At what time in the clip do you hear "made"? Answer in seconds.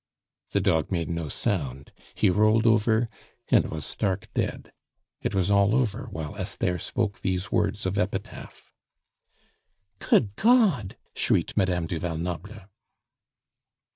0.91-1.09